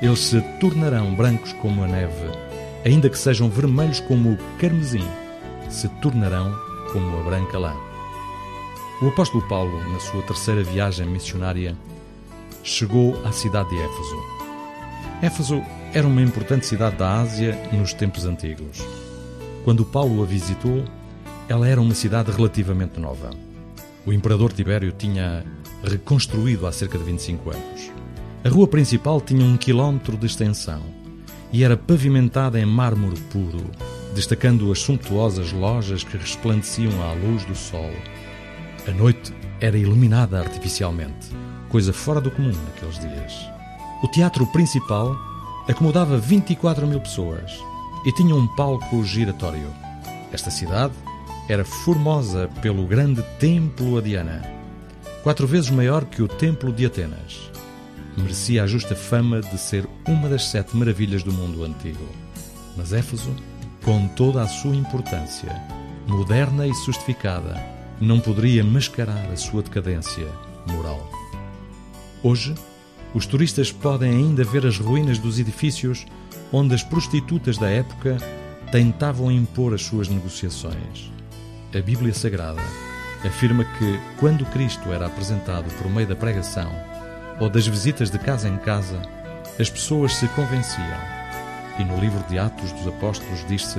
eles 0.00 0.18
se 0.18 0.40
tornarão 0.58 1.14
brancos 1.14 1.52
como 1.54 1.84
a 1.84 1.86
neve, 1.86 2.28
ainda 2.84 3.08
que 3.08 3.16
sejam 3.16 3.48
vermelhos 3.48 4.00
como 4.00 4.32
o 4.32 4.38
carmesim, 4.58 5.06
se 5.68 5.88
tornarão 6.00 6.52
como 6.92 7.20
a 7.20 7.22
branca 7.22 7.56
lã. 7.56 7.74
O 9.00 9.08
apóstolo 9.08 9.46
Paulo, 9.48 9.80
na 9.92 10.00
sua 10.00 10.22
terceira 10.22 10.64
viagem 10.64 11.06
missionária, 11.06 11.76
chegou 12.64 13.20
à 13.24 13.30
cidade 13.30 13.70
de 13.70 13.76
Éfeso. 13.76 14.16
Éfeso 15.22 15.62
era 15.94 16.06
uma 16.06 16.22
importante 16.22 16.64
cidade 16.64 16.96
da 16.96 17.20
Ásia 17.20 17.54
nos 17.70 17.92
tempos 17.92 18.24
antigos. 18.24 18.78
Quando 19.62 19.84
Paulo 19.84 20.22
a 20.22 20.26
visitou, 20.26 20.84
ela 21.46 21.68
era 21.68 21.80
uma 21.80 21.94
cidade 21.94 22.30
relativamente 22.30 22.98
nova. 22.98 23.28
O 24.06 24.12
imperador 24.12 24.52
Tibério 24.52 24.90
tinha 24.90 25.44
reconstruído 25.84 26.66
há 26.66 26.72
cerca 26.72 26.96
de 26.96 27.04
25 27.04 27.50
anos. 27.50 27.92
A 28.42 28.48
rua 28.48 28.66
principal 28.66 29.20
tinha 29.20 29.44
um 29.44 29.58
quilómetro 29.58 30.16
de 30.16 30.24
extensão 30.24 30.80
e 31.52 31.62
era 31.62 31.76
pavimentada 31.76 32.58
em 32.58 32.64
mármore 32.64 33.20
puro, 33.30 33.62
destacando 34.14 34.72
as 34.72 34.80
suntuosas 34.80 35.52
lojas 35.52 36.02
que 36.02 36.16
resplandeciam 36.16 37.02
à 37.02 37.12
luz 37.12 37.44
do 37.44 37.54
sol. 37.54 37.90
A 38.88 38.90
noite 38.92 39.32
era 39.60 39.76
iluminada 39.76 40.40
artificialmente, 40.40 41.28
coisa 41.68 41.92
fora 41.92 42.20
do 42.20 42.30
comum 42.30 42.52
naqueles 42.64 42.98
dias. 42.98 43.34
O 44.02 44.08
teatro 44.08 44.46
principal 44.46 45.31
acomodava 45.68 46.18
24 46.18 46.86
mil 46.86 47.00
pessoas 47.00 47.52
e 48.04 48.12
tinha 48.12 48.34
um 48.34 48.46
palco 48.46 49.04
giratório. 49.04 49.70
Esta 50.32 50.50
cidade 50.50 50.94
era 51.48 51.64
formosa 51.64 52.48
pelo 52.60 52.86
grande 52.86 53.22
templo 53.38 53.98
a 53.98 54.00
Diana, 54.00 54.42
quatro 55.22 55.46
vezes 55.46 55.70
maior 55.70 56.04
que 56.04 56.22
o 56.22 56.28
templo 56.28 56.72
de 56.72 56.86
Atenas. 56.86 57.50
Merecia 58.16 58.62
a 58.62 58.66
justa 58.66 58.94
fama 58.94 59.40
de 59.40 59.58
ser 59.58 59.88
uma 60.06 60.28
das 60.28 60.44
sete 60.44 60.76
maravilhas 60.76 61.22
do 61.22 61.32
mundo 61.32 61.64
antigo. 61.64 62.06
Mas 62.76 62.92
Éfeso, 62.92 63.34
com 63.84 64.06
toda 64.08 64.42
a 64.42 64.48
sua 64.48 64.74
importância, 64.74 65.54
moderna 66.06 66.66
e 66.66 66.74
justificada, 66.74 67.54
não 68.00 68.20
poderia 68.20 68.64
mascarar 68.64 69.30
a 69.30 69.36
sua 69.36 69.62
decadência 69.62 70.26
moral. 70.66 71.10
Hoje, 72.22 72.54
os 73.14 73.26
turistas 73.26 73.70
podem 73.70 74.10
ainda 74.10 74.42
ver 74.44 74.66
as 74.66 74.78
ruínas 74.78 75.18
dos 75.18 75.38
edifícios 75.38 76.06
onde 76.52 76.74
as 76.74 76.82
prostitutas 76.82 77.58
da 77.58 77.68
época 77.68 78.16
tentavam 78.70 79.30
impor 79.30 79.74
as 79.74 79.82
suas 79.82 80.08
negociações. 80.08 81.12
A 81.74 81.80
Bíblia 81.80 82.14
Sagrada 82.14 82.62
afirma 83.24 83.64
que, 83.64 84.00
quando 84.18 84.44
Cristo 84.46 84.90
era 84.92 85.06
apresentado 85.06 85.70
por 85.76 85.90
meio 85.90 86.06
da 86.06 86.16
pregação 86.16 86.70
ou 87.40 87.48
das 87.48 87.66
visitas 87.66 88.10
de 88.10 88.18
casa 88.18 88.48
em 88.48 88.56
casa, 88.58 89.00
as 89.58 89.68
pessoas 89.68 90.14
se 90.14 90.26
convenciam. 90.28 91.00
E 91.78 91.84
no 91.84 91.98
livro 91.98 92.22
de 92.28 92.38
Atos 92.38 92.72
dos 92.72 92.86
Apóstolos 92.86 93.44
diz-se: 93.46 93.78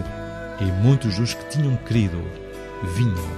E 0.59 0.65
muitos 0.83 1.17
dos 1.17 1.33
que 1.33 1.49
tinham 1.49 1.75
crido 1.77 2.21
vinham, 2.95 3.29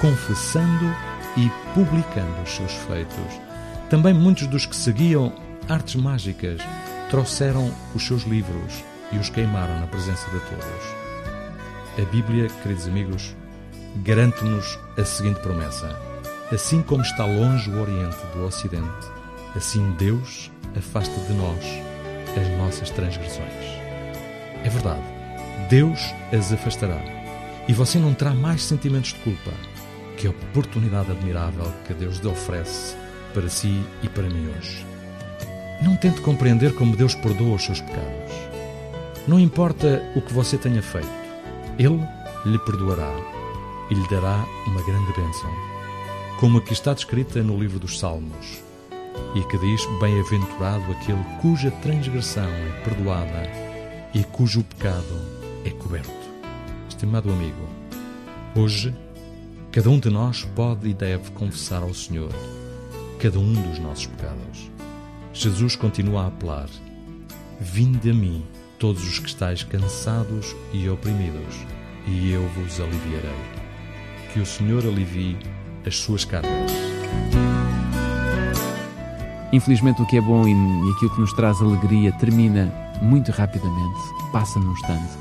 confessando 0.00 0.94
e 1.36 1.50
publicando 1.74 2.42
os 2.42 2.50
seus 2.50 2.72
feitos. 2.72 3.51
Também 3.92 4.14
muitos 4.14 4.46
dos 4.46 4.64
que 4.64 4.74
seguiam 4.74 5.30
artes 5.68 5.96
mágicas 5.96 6.62
trouxeram 7.10 7.70
os 7.94 8.02
seus 8.06 8.22
livros 8.22 8.82
e 9.12 9.18
os 9.18 9.28
queimaram 9.28 9.78
na 9.80 9.86
presença 9.86 10.24
de 10.30 10.40
todos. 10.40 12.02
A 12.02 12.10
Bíblia, 12.10 12.48
queridos 12.62 12.88
amigos, 12.88 13.36
garante-nos 13.96 14.78
a 14.96 15.04
seguinte 15.04 15.40
promessa: 15.40 15.94
Assim 16.50 16.80
como 16.80 17.02
está 17.02 17.26
longe 17.26 17.70
o 17.70 17.82
Oriente 17.82 18.16
do 18.34 18.46
Ocidente, 18.46 19.06
assim 19.54 19.94
Deus 19.98 20.50
afasta 20.74 21.20
de 21.26 21.34
nós 21.34 21.62
as 22.40 22.48
nossas 22.56 22.88
transgressões. 22.88 23.66
É 24.64 24.70
verdade, 24.70 25.02
Deus 25.68 26.00
as 26.32 26.50
afastará 26.50 26.98
e 27.68 27.74
você 27.74 27.98
não 27.98 28.14
terá 28.14 28.32
mais 28.32 28.62
sentimentos 28.62 29.12
de 29.12 29.16
culpa. 29.16 29.52
Que 30.16 30.28
oportunidade 30.28 31.10
admirável 31.10 31.70
que 31.86 31.92
Deus 31.92 32.16
lhe 32.20 32.28
oferece 32.28 33.01
para 33.32 33.48
si 33.48 33.82
e 34.02 34.08
para 34.08 34.28
mim 34.28 34.48
hoje. 34.56 34.86
Não 35.82 35.96
tente 35.96 36.20
compreender 36.20 36.74
como 36.74 36.96
Deus 36.96 37.14
perdoa 37.14 37.56
os 37.56 37.64
seus 37.64 37.80
pecados. 37.80 38.32
Não 39.26 39.38
importa 39.38 40.02
o 40.14 40.20
que 40.20 40.32
você 40.32 40.56
tenha 40.56 40.82
feito, 40.82 41.08
Ele 41.78 42.00
lhe 42.44 42.58
perdoará 42.60 43.12
e 43.90 43.94
lhe 43.94 44.08
dará 44.08 44.44
uma 44.66 44.82
grande 44.82 45.12
bênção, 45.12 45.50
como 46.38 46.58
a 46.58 46.60
que 46.60 46.72
está 46.72 46.92
descrita 46.92 47.42
no 47.42 47.58
livro 47.58 47.78
dos 47.78 47.98
Salmos, 47.98 48.62
e 49.34 49.42
que 49.44 49.58
diz: 49.58 49.86
Bem-aventurado 50.00 50.90
aquele 50.92 51.22
cuja 51.40 51.70
transgressão 51.70 52.48
é 52.48 52.80
perdoada 52.84 53.42
e 54.14 54.24
cujo 54.24 54.64
pecado 54.64 55.20
é 55.64 55.70
coberto. 55.70 56.12
Estimado 56.88 57.30
amigo, 57.30 57.68
hoje, 58.54 58.94
cada 59.70 59.90
um 59.90 59.98
de 59.98 60.10
nós 60.10 60.44
pode 60.54 60.88
e 60.88 60.94
deve 60.94 61.30
confessar 61.32 61.82
ao 61.82 61.94
Senhor 61.94 62.32
cada 63.22 63.38
um 63.38 63.52
dos 63.52 63.78
nossos 63.78 64.06
pecados. 64.06 64.68
Jesus 65.32 65.76
continua 65.76 66.24
a 66.24 66.26
apelar: 66.26 66.68
Vinde 67.60 68.10
a 68.10 68.14
mim, 68.14 68.44
todos 68.80 69.04
os 69.04 69.20
que 69.20 69.28
estáis 69.28 69.62
cansados 69.62 70.56
e 70.72 70.88
oprimidos, 70.88 71.54
e 72.04 72.32
eu 72.32 72.42
vos 72.48 72.80
aliviarei 72.80 73.30
que 74.32 74.40
o 74.40 74.46
Senhor 74.46 74.84
alivie 74.84 75.38
as 75.86 75.98
suas 75.98 76.24
cargas. 76.24 76.50
Infelizmente, 79.52 80.02
o 80.02 80.06
que 80.06 80.16
é 80.16 80.20
bom 80.20 80.48
e, 80.48 80.90
aquilo 80.96 81.14
que 81.14 81.20
nos 81.20 81.32
traz 81.34 81.60
alegria 81.60 82.10
termina 82.12 82.72
muito 83.00 83.30
rapidamente, 83.30 84.00
passa 84.32 84.58
num 84.58 84.72
instante. 84.72 85.12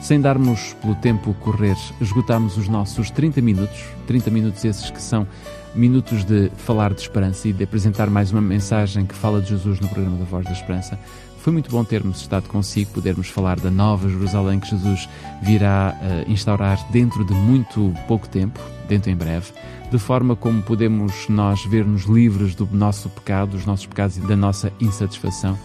Sem 0.00 0.18
darmos 0.18 0.72
pelo 0.80 0.94
tempo 0.94 1.34
correr, 1.34 1.76
esgotamos 2.00 2.56
os 2.56 2.68
nossos 2.68 3.10
30 3.10 3.42
minutos, 3.42 3.84
30 4.06 4.30
minutos 4.30 4.64
esses 4.64 4.88
que 4.88 5.02
são 5.02 5.26
minutos 5.74 6.24
de 6.24 6.50
falar 6.56 6.92
de 6.92 7.00
esperança 7.00 7.48
e 7.48 7.52
de 7.52 7.64
apresentar 7.64 8.10
mais 8.10 8.32
uma 8.32 8.40
mensagem 8.40 9.06
que 9.06 9.14
fala 9.14 9.40
de 9.40 9.50
Jesus 9.50 9.80
no 9.80 9.88
programa 9.88 10.18
da 10.18 10.24
Voz 10.24 10.44
da 10.44 10.52
Esperança. 10.52 10.98
Foi 11.38 11.52
muito 11.52 11.70
bom 11.70 11.82
termos 11.82 12.20
estado 12.20 12.48
consigo, 12.48 12.90
podermos 12.92 13.28
falar 13.28 13.58
da 13.58 13.70
nova 13.70 14.08
Jerusalém 14.08 14.60
que 14.60 14.68
Jesus 14.68 15.08
virá 15.42 15.96
uh, 15.96 16.30
instaurar 16.30 16.78
dentro 16.90 17.24
de 17.24 17.32
muito 17.32 17.94
pouco 18.06 18.28
tempo, 18.28 18.60
dentro 18.86 19.10
em 19.10 19.16
breve, 19.16 19.52
de 19.90 19.98
forma 19.98 20.36
como 20.36 20.62
podemos 20.62 21.28
nós 21.28 21.64
ver-nos 21.64 22.02
livres 22.02 22.54
do 22.54 22.68
nosso 22.70 23.08
pecado, 23.08 23.52
dos 23.52 23.64
nossos 23.64 23.86
pecados 23.86 24.18
e 24.18 24.20
da 24.20 24.36
nossa 24.36 24.70
insatisfação, 24.78 25.58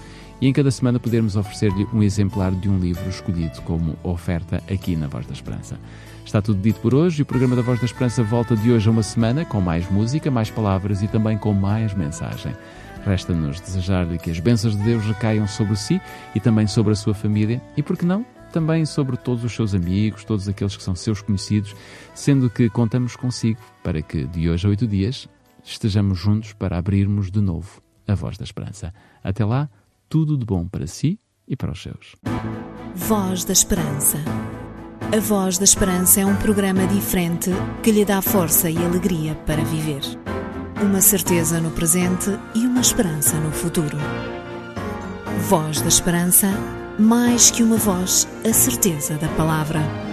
e 0.45 0.47
em 0.47 0.53
cada 0.53 0.69
semana 0.69 0.99
podermos 0.99 1.36
oferecer-lhe 1.36 1.88
um 1.91 2.03
exemplar 2.03 2.51
de 2.51 2.69
um 2.69 2.77
livro 2.77 3.10
escolhido 3.10 3.60
como 3.63 3.97
oferta 4.03 4.62
aqui 4.71 4.95
na 4.95 5.08
Voz 5.08 5.25
da 5.25 5.34
Esperança. 5.34 5.79
Está 6.23 6.39
tudo 6.39 6.62
dito 6.62 6.79
por 6.81 6.93
hoje 6.93 7.17
e 7.17 7.23
o 7.23 7.25
programa 7.25 7.55
da 7.55 7.63
Voz 7.63 7.79
da 7.79 7.86
Esperança 7.88 8.21
volta 8.21 8.55
de 8.55 8.71
hoje 8.71 8.88
a 8.88 8.91
uma 8.91 9.01
semana 9.01 9.43
com 9.43 9.60
mais 9.60 9.89
música, 9.89 10.29
mais 10.29 10.51
palavras 10.51 11.01
e 11.01 11.08
também 11.08 11.36
com 11.36 11.51
mais 11.51 11.95
mensagem. 11.95 12.55
Resta-nos 13.03 13.60
desejar-lhe 13.60 14.19
que 14.19 14.29
as 14.29 14.39
bênçãos 14.39 14.77
de 14.77 14.84
Deus 14.84 15.03
recaiam 15.03 15.47
sobre 15.47 15.75
si 15.75 15.99
e 16.36 16.39
também 16.39 16.67
sobre 16.67 16.93
a 16.93 16.95
sua 16.95 17.15
família 17.15 17.60
e, 17.75 17.81
por 17.81 17.97
que 17.97 18.05
não, 18.05 18.23
também 18.53 18.86
sobre 18.86 19.17
todos 19.17 19.43
os 19.43 19.51
seus 19.51 19.73
amigos, 19.73 20.23
todos 20.23 20.47
aqueles 20.47 20.77
que 20.77 20.84
são 20.84 20.93
seus 20.93 21.23
conhecidos, 21.23 21.75
sendo 22.13 22.51
que 22.51 22.69
contamos 22.69 23.15
consigo 23.15 23.60
para 23.81 23.99
que, 23.99 24.25
de 24.27 24.47
hoje 24.47 24.67
a 24.67 24.69
oito 24.69 24.86
dias, 24.86 25.27
estejamos 25.63 26.19
juntos 26.19 26.53
para 26.53 26.77
abrirmos 26.77 27.31
de 27.31 27.41
novo 27.41 27.81
a 28.08 28.13
voz 28.13 28.38
da 28.38 28.43
esperança. 28.43 28.93
Até 29.23 29.43
lá, 29.43 29.67
tudo 30.09 30.37
de 30.37 30.45
bom 30.45 30.67
para 30.67 30.87
si 30.87 31.19
e 31.47 31.55
para 31.55 31.71
os 31.71 31.81
seus. 31.81 32.15
Voz 32.95 33.43
da 33.43 33.53
Esperança. 33.53 34.17
A 35.15 35.19
Voz 35.19 35.57
da 35.57 35.63
Esperança 35.63 36.21
é 36.21 36.25
um 36.25 36.35
programa 36.35 36.87
diferente 36.87 37.51
que 37.83 37.91
lhe 37.91 38.03
dá 38.03 38.21
força 38.21 38.69
e 38.69 38.77
alegria 38.77 39.35
para 39.45 39.63
viver 39.63 40.01
uma 40.81 41.01
certeza 41.01 41.59
no 41.59 41.71
presente 41.71 42.29
e 42.53 42.65
uma 42.65 42.81
esperança 42.81 43.39
no 43.39 43.51
futuro. 43.51 43.97
Voz 45.47 45.81
da 45.81 45.87
Esperança, 45.87 46.47
mais 46.99 47.49
que 47.49 47.63
uma 47.63 47.77
voz, 47.77 48.27
a 48.47 48.53
certeza 48.53 49.17
da 49.17 49.27
palavra. 49.29 50.04